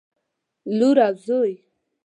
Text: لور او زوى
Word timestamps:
لور 0.77 0.97
او 1.07 1.13
زوى 1.25 1.53